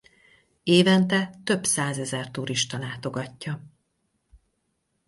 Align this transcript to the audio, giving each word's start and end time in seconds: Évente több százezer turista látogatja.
Évente 0.63 1.29
több 1.43 1.63
százezer 1.65 2.31
turista 2.31 2.77
látogatja. 2.77 3.61